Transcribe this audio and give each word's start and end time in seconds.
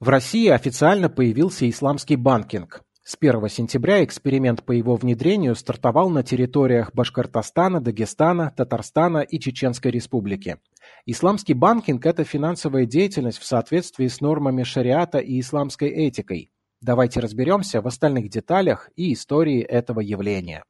В 0.00 0.10
России 0.10 0.46
официально 0.46 1.08
появился 1.08 1.68
исламский 1.68 2.14
банкинг. 2.14 2.82
С 3.02 3.16
1 3.18 3.48
сентября 3.48 4.04
эксперимент 4.04 4.62
по 4.64 4.70
его 4.70 4.94
внедрению 4.94 5.56
стартовал 5.56 6.08
на 6.08 6.22
территориях 6.22 6.92
Башкортостана, 6.94 7.80
Дагестана, 7.80 8.52
Татарстана 8.56 9.18
и 9.22 9.40
Чеченской 9.40 9.90
Республики. 9.90 10.58
Исламский 11.04 11.54
банкинг– 11.54 12.06
это 12.06 12.22
финансовая 12.22 12.86
деятельность 12.86 13.38
в 13.38 13.44
соответствии 13.44 14.06
с 14.06 14.20
нормами 14.20 14.62
шариата 14.62 15.18
и 15.18 15.40
исламской 15.40 15.88
этикой. 15.88 16.52
Давайте 16.80 17.18
разберемся 17.18 17.80
в 17.82 17.88
остальных 17.88 18.28
деталях 18.28 18.90
и 18.94 19.12
истории 19.12 19.62
этого 19.62 19.98
явления. 19.98 20.62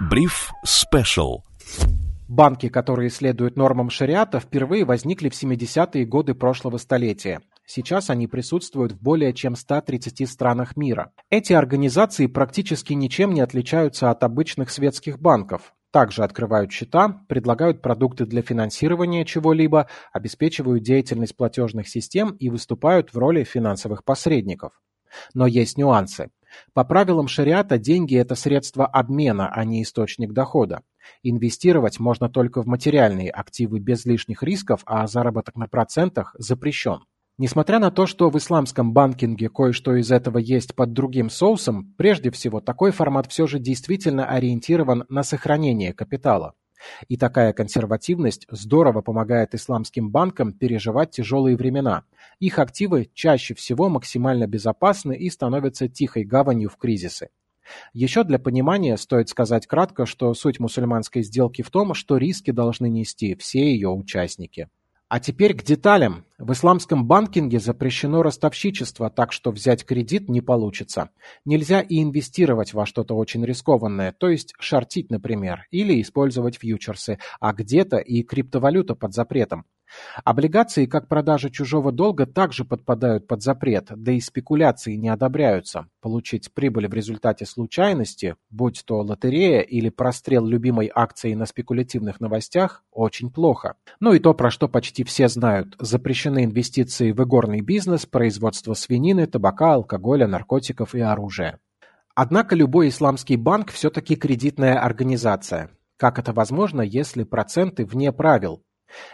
Бриф 0.00 0.50
Special 0.66 1.42
Банки, 2.34 2.68
которые 2.68 3.10
следуют 3.10 3.56
нормам 3.56 3.90
шариата, 3.90 4.40
впервые 4.40 4.84
возникли 4.84 5.28
в 5.28 5.40
70-е 5.40 6.04
годы 6.04 6.34
прошлого 6.34 6.78
столетия. 6.78 7.42
Сейчас 7.64 8.10
они 8.10 8.26
присутствуют 8.26 8.90
в 8.90 9.00
более 9.00 9.32
чем 9.32 9.54
130 9.54 10.28
странах 10.28 10.76
мира. 10.76 11.12
Эти 11.30 11.52
организации 11.52 12.26
практически 12.26 12.92
ничем 12.92 13.34
не 13.34 13.40
отличаются 13.40 14.10
от 14.10 14.24
обычных 14.24 14.70
светских 14.70 15.20
банков. 15.20 15.74
Также 15.92 16.24
открывают 16.24 16.72
счета, 16.72 17.24
предлагают 17.28 17.82
продукты 17.82 18.26
для 18.26 18.42
финансирования 18.42 19.24
чего-либо, 19.24 19.86
обеспечивают 20.12 20.82
деятельность 20.82 21.36
платежных 21.36 21.86
систем 21.86 22.30
и 22.32 22.50
выступают 22.50 23.14
в 23.14 23.16
роли 23.16 23.44
финансовых 23.44 24.02
посредников. 24.02 24.72
Но 25.34 25.46
есть 25.46 25.78
нюансы. 25.78 26.30
По 26.72 26.82
правилам 26.82 27.28
шариата 27.28 27.78
деньги– 27.78 28.16
это 28.18 28.34
средство 28.34 28.86
обмена, 28.86 29.52
а 29.52 29.64
не 29.64 29.84
источник 29.84 30.32
дохода. 30.32 30.82
Инвестировать 31.22 31.98
можно 31.98 32.28
только 32.28 32.62
в 32.62 32.66
материальные 32.66 33.30
активы 33.30 33.78
без 33.78 34.04
лишних 34.04 34.42
рисков, 34.42 34.82
а 34.86 35.06
заработок 35.06 35.56
на 35.56 35.68
процентах 35.68 36.34
запрещен. 36.38 37.00
Несмотря 37.36 37.80
на 37.80 37.90
то, 37.90 38.06
что 38.06 38.30
в 38.30 38.38
исламском 38.38 38.92
банкинге 38.92 39.48
кое-что 39.48 39.96
из 39.96 40.12
этого 40.12 40.38
есть 40.38 40.76
под 40.76 40.92
другим 40.92 41.30
соусом, 41.30 41.92
прежде 41.98 42.30
всего 42.30 42.60
такой 42.60 42.92
формат 42.92 43.26
все 43.26 43.48
же 43.48 43.58
действительно 43.58 44.26
ориентирован 44.26 45.04
на 45.08 45.24
сохранение 45.24 45.92
капитала. 45.92 46.54
И 47.08 47.16
такая 47.16 47.52
консервативность 47.52 48.46
здорово 48.50 49.00
помогает 49.00 49.54
исламским 49.54 50.10
банкам 50.10 50.52
переживать 50.52 51.10
тяжелые 51.10 51.56
времена. 51.56 52.04
Их 52.38 52.58
активы 52.58 53.10
чаще 53.14 53.54
всего 53.54 53.88
максимально 53.88 54.46
безопасны 54.46 55.16
и 55.16 55.28
становятся 55.28 55.88
тихой 55.88 56.24
гаванью 56.24 56.68
в 56.70 56.76
кризисы. 56.76 57.30
Еще 57.92 58.24
для 58.24 58.38
понимания 58.38 58.96
стоит 58.96 59.28
сказать 59.28 59.66
кратко, 59.66 60.06
что 60.06 60.32
суть 60.34 60.60
мусульманской 60.60 61.22
сделки 61.22 61.62
в 61.62 61.70
том, 61.70 61.94
что 61.94 62.16
риски 62.16 62.50
должны 62.50 62.88
нести 62.88 63.34
все 63.34 63.72
ее 63.72 63.88
участники. 63.90 64.68
А 65.08 65.20
теперь 65.20 65.54
к 65.54 65.62
деталям. 65.62 66.24
В 66.38 66.52
исламском 66.52 67.06
банкинге 67.06 67.60
запрещено 67.60 68.22
ростовщичество, 68.22 69.10
так 69.10 69.32
что 69.32 69.52
взять 69.52 69.84
кредит 69.84 70.28
не 70.28 70.40
получится. 70.40 71.10
Нельзя 71.44 71.80
и 71.80 72.02
инвестировать 72.02 72.74
во 72.74 72.84
что-то 72.84 73.14
очень 73.14 73.44
рискованное, 73.44 74.12
то 74.12 74.28
есть 74.28 74.54
шортить, 74.58 75.10
например, 75.10 75.66
или 75.70 76.00
использовать 76.00 76.56
фьючерсы, 76.56 77.18
а 77.38 77.52
где-то 77.52 77.98
и 77.98 78.22
криптовалюта 78.22 78.96
под 78.96 79.14
запретом. 79.14 79.66
Облигации, 80.24 80.86
как 80.86 81.08
продажа 81.08 81.50
чужого 81.50 81.92
долга, 81.92 82.26
также 82.26 82.64
подпадают 82.64 83.26
под 83.26 83.42
запрет, 83.42 83.88
да 83.94 84.12
и 84.12 84.20
спекуляции 84.20 84.94
не 84.94 85.08
одобряются. 85.08 85.86
Получить 86.00 86.52
прибыль 86.52 86.88
в 86.88 86.94
результате 86.94 87.46
случайности, 87.46 88.36
будь 88.50 88.82
то 88.84 89.00
лотерея 89.00 89.60
или 89.60 89.88
прострел 89.88 90.46
любимой 90.46 90.90
акции 90.94 91.34
на 91.34 91.46
спекулятивных 91.46 92.20
новостях, 92.20 92.82
очень 92.90 93.30
плохо. 93.30 93.74
Ну 94.00 94.12
и 94.12 94.18
то, 94.18 94.34
про 94.34 94.50
что 94.50 94.68
почти 94.68 95.04
все 95.04 95.28
знают. 95.28 95.76
Запрещены 95.78 96.44
инвестиции 96.44 97.12
в 97.12 97.22
игорный 97.22 97.60
бизнес, 97.60 98.06
производство 98.06 98.74
свинины, 98.74 99.26
табака, 99.26 99.74
алкоголя, 99.74 100.26
наркотиков 100.26 100.94
и 100.94 101.00
оружия. 101.00 101.60
Однако 102.14 102.54
любой 102.54 102.88
исламский 102.88 103.36
банк 103.36 103.70
все-таки 103.72 104.14
кредитная 104.14 104.78
организация. 104.78 105.70
Как 105.96 106.18
это 106.18 106.32
возможно, 106.32 106.80
если 106.82 107.22
проценты 107.22 107.84
вне 107.84 108.12
правил? 108.12 108.63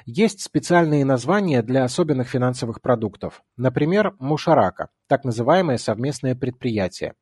Есть 0.04 0.40
специальные 0.40 1.04
названия 1.04 1.62
для 1.62 1.84
особенных 1.84 2.28
финансовых 2.28 2.80
продуктов. 2.80 3.42
Например, 3.56 4.14
мушарака, 4.18 4.88
так 5.06 5.24
называемое 5.24 5.78
совместное 5.78 6.34
предприятие. 6.34 7.14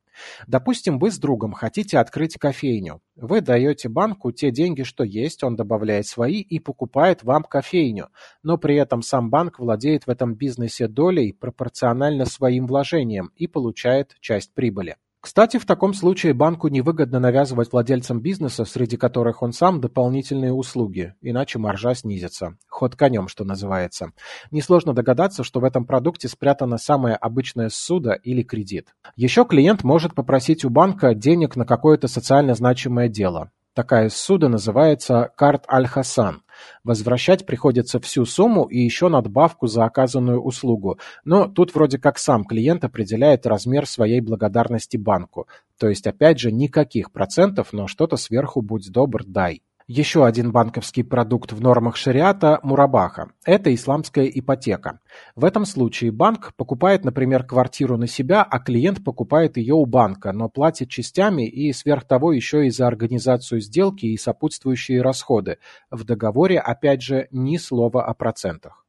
Допустим, 0.47 0.99
вы 0.99 1.11
с 1.11 1.17
другом 1.17 1.53
хотите 1.53 1.97
открыть 1.97 2.37
кофейню. 2.37 3.01
Вы 3.15 3.41
даете 3.41 3.89
банку 3.89 4.31
те 4.31 4.51
деньги, 4.51 4.83
что 4.83 5.03
есть, 5.03 5.43
он 5.43 5.55
добавляет 5.55 6.07
свои 6.07 6.41
и 6.41 6.59
покупает 6.59 7.23
вам 7.23 7.43
кофейню, 7.43 8.09
но 8.43 8.57
при 8.57 8.75
этом 8.75 9.01
сам 9.01 9.29
банк 9.29 9.59
владеет 9.59 10.07
в 10.07 10.09
этом 10.09 10.35
бизнесе 10.35 10.87
долей 10.87 11.33
пропорционально 11.33 12.25
своим 12.25 12.67
вложениям 12.67 13.31
и 13.35 13.47
получает 13.47 14.15
часть 14.19 14.53
прибыли. 14.53 14.97
Кстати, 15.21 15.57
в 15.57 15.65
таком 15.65 15.93
случае 15.93 16.33
банку 16.33 16.69
невыгодно 16.69 17.19
навязывать 17.19 17.73
владельцам 17.73 18.21
бизнеса, 18.21 18.63
среди 18.63 18.95
которых 18.95 19.41
он 19.41 19.51
сам, 19.51 19.81
дополнительные 19.81 20.53
услуги, 20.53 21.13
иначе 21.21 21.59
маржа 21.59 21.93
снизится. 21.93 22.57
Ход 22.69 22.95
конем, 22.95 23.27
что 23.27 23.43
называется. 23.43 24.13
Несложно 24.49 24.93
догадаться, 24.93 25.43
что 25.43 25.59
в 25.59 25.65
этом 25.65 25.85
продукте 25.85 26.29
спрятана 26.29 26.77
самая 26.77 27.17
обычная 27.17 27.67
ссуда 27.67 28.13
или 28.13 28.43
кредит. 28.43 28.95
Еще 29.17 29.43
клиент 29.43 29.83
может 29.83 30.15
попросить 30.15 30.63
у 30.63 30.69
банка 30.69 31.13
денег 31.13 31.57
на 31.57 31.65
какое-то 31.65 32.07
социально 32.07 32.55
значимое 32.55 33.09
дело. 33.09 33.51
Такая 33.79 34.09
ссуда 34.09 34.49
называется 34.49 35.31
«карт 35.37 35.63
Аль-Хасан». 35.71 36.41
Возвращать 36.83 37.45
приходится 37.45 38.01
всю 38.01 38.25
сумму 38.25 38.65
и 38.65 38.77
еще 38.77 39.07
надбавку 39.07 39.67
за 39.67 39.85
оказанную 39.85 40.41
услугу, 40.41 40.99
но 41.23 41.47
тут 41.47 41.73
вроде 41.73 41.97
как 41.97 42.17
сам 42.17 42.43
клиент 42.43 42.83
определяет 42.83 43.45
размер 43.45 43.85
своей 43.85 44.19
благодарности 44.19 44.97
банку. 44.97 45.47
То 45.79 45.87
есть 45.87 46.05
опять 46.07 46.39
же 46.39 46.51
никаких 46.51 47.13
процентов, 47.13 47.69
но 47.71 47.87
что-то 47.87 48.17
сверху 48.17 48.61
будь 48.61 48.91
добр 48.91 49.23
дай. 49.25 49.61
Еще 49.91 50.23
один 50.23 50.51
банковский 50.51 51.01
продукт 51.01 51.51
в 51.51 51.61
нормах 51.61 51.95
шариата– 51.95 52.59
мурабаха. 52.63 53.31
Это 53.43 53.73
исламская 53.73 54.25
ипотека. 54.25 54.99
В 55.35 55.43
этом 55.43 55.65
случае 55.65 56.11
банк 56.11 56.53
покупает, 56.55 57.03
например, 57.03 57.43
квартиру 57.43 57.97
на 57.97 58.05
себя, 58.05 58.43
а 58.43 58.59
клиент 58.59 59.03
покупает 59.03 59.57
ее 59.57 59.73
у 59.73 59.87
банка, 59.87 60.31
но 60.31 60.47
платит 60.47 60.91
частями 60.91 61.49
и 61.49 61.73
сверх 61.73 62.05
того 62.05 62.31
еще 62.33 62.67
и 62.67 62.69
за 62.69 62.85
организацию 62.85 63.61
сделки 63.61 64.05
и 64.05 64.15
сопутствующие 64.15 65.01
расходы. 65.01 65.57
В 65.89 66.03
договоре, 66.03 66.59
опять 66.59 67.01
же, 67.01 67.27
ни 67.31 67.57
слова 67.57 68.05
о 68.05 68.13
процентах. 68.13 68.85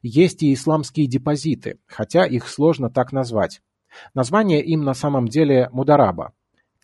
Есть 0.00 0.42
и 0.42 0.54
исламские 0.54 1.06
депозиты, 1.06 1.80
хотя 1.86 2.24
их 2.24 2.48
сложно 2.48 2.88
так 2.88 3.12
назвать. 3.12 3.60
Название 4.14 4.64
им 4.64 4.84
на 4.84 4.94
самом 4.94 5.28
деле 5.28 5.68
мудараба. 5.70 6.32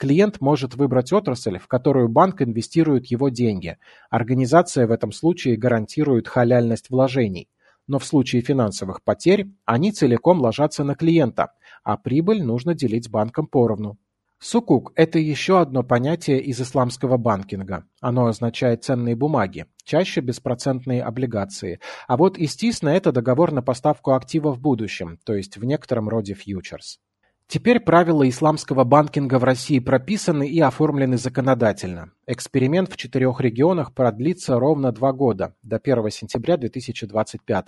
Клиент 0.01 0.41
может 0.41 0.77
выбрать 0.77 1.13
отрасль, 1.13 1.59
в 1.59 1.69
которую 1.69 2.09
банк 2.09 2.41
инвестирует 2.41 3.09
его 3.09 3.29
деньги. 3.29 3.77
Организация 4.09 4.87
в 4.87 4.93
этом 4.93 5.13
случае 5.13 5.59
гарантирует 5.59 6.27
халяльность 6.27 6.89
вложений. 6.89 7.51
Но 7.87 7.99
в 7.99 8.07
случае 8.07 8.41
финансовых 8.41 9.05
потерь 9.05 9.51
они 9.67 9.93
целиком 9.93 10.41
ложатся 10.41 10.85
на 10.85 10.95
клиента, 10.95 11.53
а 11.85 11.99
прибыль 11.99 12.43
нужно 12.43 12.75
делить 12.75 13.11
банкам 13.11 13.47
поровну. 13.47 13.99
Сукук– 14.39 14.93
это 14.97 15.19
еще 15.19 15.61
одно 15.61 15.83
понятие 15.83 16.41
из 16.41 16.59
исламского 16.63 17.19
банкинга. 17.19 17.85
Оно 18.01 18.25
означает 18.25 18.83
ценные 18.83 19.17
бумаги, 19.17 19.67
чаще 19.85 20.23
беспроцентные 20.23 21.03
облигации. 21.03 21.79
А 22.09 22.17
вот 22.17 22.39
истисна– 22.39 22.89
это 22.97 23.13
договор 23.13 23.53
на 23.53 23.61
поставку 23.61 24.13
актива 24.13 24.51
в 24.51 24.61
будущем, 24.61 25.19
то 25.27 25.35
есть 25.35 25.59
в 25.59 25.65
некотором 25.67 26.09
роде 26.09 26.33
фьючерс. 26.33 27.01
Теперь 27.51 27.81
правила 27.81 28.29
исламского 28.29 28.85
банкинга 28.85 29.41
в 29.41 29.43
России 29.43 29.81
прописаны 29.81 30.49
и 30.49 30.61
оформлены 30.61 31.19
законодательно. 31.19 32.13
Эксперимент 32.29 32.93
в 32.93 32.97
четырех 32.97 33.41
регионах 33.41 33.93
продлится 33.93 34.61
ровно 34.61 34.93
два 34.93 35.13
года, 35.13 35.57
до 35.65 35.79
1 35.79 36.11
сентября 36.11 36.57
2025 36.57 37.67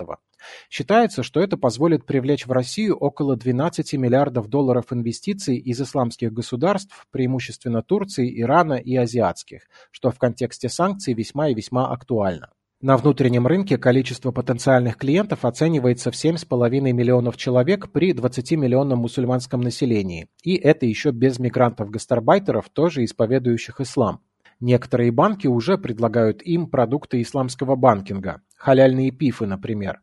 Считается, 0.70 1.24
что 1.24 1.40
это 1.40 1.56
позволит 1.56 2.06
привлечь 2.06 2.46
в 2.46 2.52
Россию 2.52 2.94
около 2.94 3.34
12 3.34 3.94
миллиардов 3.94 4.46
долларов 4.46 4.92
инвестиций 4.92 5.56
из 5.56 5.80
исламских 5.80 6.32
государств, 6.32 7.08
преимущественно 7.10 7.82
Турции, 7.82 8.40
Ирана 8.40 8.74
и 8.74 8.94
азиатских, 8.94 9.62
что 9.90 10.12
в 10.12 10.18
контексте 10.20 10.68
санкций 10.68 11.12
весьма 11.12 11.48
и 11.48 11.54
весьма 11.54 11.90
актуально. 11.90 12.50
На 12.82 12.96
внутреннем 12.96 13.46
рынке 13.46 13.78
количество 13.78 14.32
потенциальных 14.32 14.96
клиентов 14.96 15.44
оценивается 15.44 16.10
в 16.10 16.14
7,5 16.14 16.80
миллионов 16.80 17.36
человек 17.36 17.92
при 17.92 18.12
20-миллионном 18.12 18.96
мусульманском 18.96 19.60
населении. 19.60 20.26
И 20.42 20.56
это 20.56 20.84
еще 20.84 21.12
без 21.12 21.38
мигрантов-гастарбайтеров, 21.38 22.68
тоже 22.70 23.04
исповедующих 23.04 23.80
ислам. 23.80 24.20
Некоторые 24.58 25.12
банки 25.12 25.46
уже 25.46 25.78
предлагают 25.78 26.42
им 26.42 26.66
продукты 26.66 27.22
исламского 27.22 27.76
банкинга, 27.76 28.42
халяльные 28.56 29.12
пифы, 29.12 29.46
например. 29.46 30.00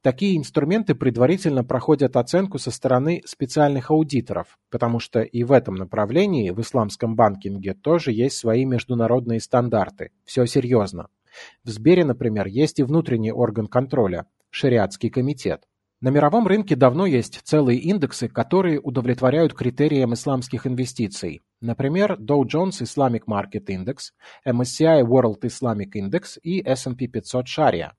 Такие 0.00 0.38
инструменты 0.38 0.94
предварительно 0.94 1.62
проходят 1.62 2.16
оценку 2.16 2.58
со 2.58 2.70
стороны 2.70 3.20
специальных 3.26 3.90
аудиторов, 3.90 4.58
потому 4.70 4.98
что 4.98 5.20
и 5.20 5.44
в 5.44 5.52
этом 5.52 5.74
направлении 5.74 6.48
в 6.52 6.60
исламском 6.62 7.16
банкинге 7.16 7.74
тоже 7.74 8.12
есть 8.12 8.38
свои 8.38 8.64
международные 8.64 9.40
стандарты. 9.40 10.12
Все 10.24 10.46
серьезно. 10.46 11.08
В 11.64 11.70
Сбере, 11.70 12.04
например, 12.04 12.46
есть 12.46 12.78
и 12.78 12.82
внутренний 12.82 13.32
орган 13.32 13.66
контроля 13.66 14.26
Шариатский 14.50 15.10
комитет. 15.10 15.64
На 16.00 16.10
мировом 16.10 16.46
рынке 16.46 16.76
давно 16.76 17.06
есть 17.06 17.40
целые 17.44 17.78
индексы, 17.78 18.28
которые 18.28 18.78
удовлетворяют 18.78 19.54
критериям 19.54 20.12
исламских 20.12 20.66
инвестиций. 20.66 21.42
Например, 21.60 22.18
Dow 22.20 22.42
Jones 22.42 22.82
Islamic 22.82 23.22
Market 23.26 23.66
Index, 23.68 24.12
MSCI 24.46 25.02
World 25.02 25.40
Islamic 25.40 25.92
Index 25.96 26.38
и 26.42 26.60
S&P 26.62 27.06
500 27.06 27.46
Sharia. 27.46 27.90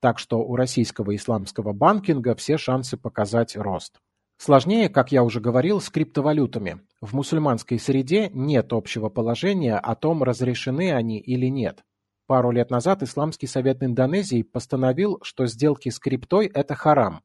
Так 0.00 0.18
что 0.18 0.40
у 0.40 0.56
российского 0.56 1.16
исламского 1.16 1.72
банкинга 1.72 2.34
все 2.34 2.58
шансы 2.58 2.96
показать 2.96 3.56
рост. 3.56 3.98
Сложнее, 4.36 4.88
как 4.88 5.10
я 5.10 5.24
уже 5.24 5.40
говорил, 5.40 5.80
с 5.80 5.90
криптовалютами. 5.90 6.80
В 7.00 7.14
мусульманской 7.14 7.78
среде 7.78 8.30
нет 8.32 8.72
общего 8.72 9.08
положения 9.08 9.76
о 9.76 9.96
том, 9.96 10.22
разрешены 10.22 10.92
они 10.92 11.18
или 11.18 11.46
нет. 11.46 11.82
Пару 12.28 12.50
лет 12.50 12.70
назад 12.70 13.02
Исламский 13.02 13.46
совет 13.46 13.82
Индонезии 13.82 14.42
постановил, 14.42 15.18
что 15.22 15.46
сделки 15.46 15.88
с 15.88 15.98
криптой– 15.98 16.44
это 16.54 16.74
харам, 16.74 17.22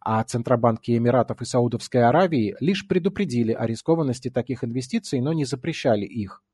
а 0.00 0.22
Центробанки 0.22 0.96
Эмиратов 0.96 1.42
и 1.42 1.44
Саудовской 1.44 2.04
Аравии 2.04 2.54
лишь 2.60 2.86
предупредили 2.86 3.52
о 3.52 3.66
рискованности 3.66 4.30
таких 4.30 4.62
инвестиций, 4.62 5.20
но 5.20 5.32
не 5.32 5.44
запрещали 5.44 6.04
их. 6.04 6.44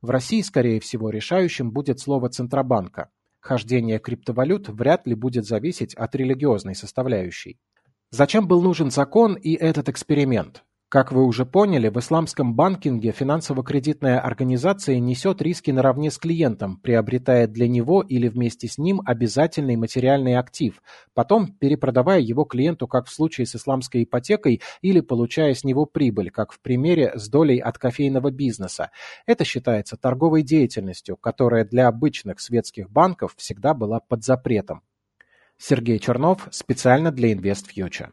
В 0.00 0.08
России, 0.08 0.40
скорее 0.40 0.80
всего, 0.80 1.10
решающим 1.10 1.72
будет 1.72 2.00
слово 2.00 2.30
Центробанка. 2.30 3.10
Хождение 3.40 3.98
криптовалют 3.98 4.70
вряд 4.70 5.06
ли 5.06 5.14
будет 5.14 5.44
зависеть 5.44 5.94
от 5.94 6.14
религиозной 6.14 6.74
составляющей. 6.74 7.60
Зачем 8.10 8.48
был 8.48 8.62
нужен 8.62 8.90
закон 8.90 9.34
и 9.34 9.52
этот 9.52 9.90
эксперимент? 9.90 10.64
Как 10.90 11.12
вы 11.12 11.24
уже 11.24 11.46
поняли, 11.46 11.88
в 11.88 12.00
исламском 12.00 12.56
банкинге 12.56 13.12
финансово-кредитная 13.12 14.18
организация 14.18 14.98
несет 14.98 15.40
риски 15.40 15.70
наравне 15.70 16.10
с 16.10 16.18
клиентом, 16.18 16.78
приобретая 16.78 17.46
для 17.46 17.68
него 17.68 18.02
или 18.02 18.26
вместе 18.26 18.66
с 18.66 18.76
ним 18.76 19.00
обязательный 19.06 19.76
материальный 19.76 20.34
актив, 20.34 20.82
потом 21.14 21.46
перепродавая 21.46 22.18
его 22.18 22.42
клиенту, 22.42 22.88
как 22.88 23.06
в 23.06 23.12
случае 23.12 23.46
с 23.46 23.54
исламской 23.54 24.02
ипотекой, 24.02 24.62
или 24.82 24.98
получая 24.98 25.54
с 25.54 25.62
него 25.62 25.86
прибыль, 25.86 26.32
как 26.32 26.50
в 26.50 26.60
примере 26.60 27.12
с 27.14 27.28
долей 27.28 27.60
от 27.60 27.78
кофейного 27.78 28.32
бизнеса. 28.32 28.90
Это 29.26 29.44
считается 29.44 29.96
торговой 29.96 30.42
деятельностью, 30.42 31.16
которая 31.16 31.64
для 31.64 31.86
обычных 31.86 32.40
светских 32.40 32.90
банков 32.90 33.34
всегда 33.36 33.74
была 33.74 34.00
под 34.00 34.24
запретом. 34.24 34.82
Сергей 35.56 36.00
Чернов 36.00 36.48
специально 36.50 37.12
для 37.12 37.32
InvestFuture. 37.32 38.08